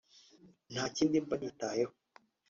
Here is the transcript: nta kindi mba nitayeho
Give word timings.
nta 0.71 0.83
kindi 0.95 1.15
mba 1.25 1.35
nitayeho 1.39 1.93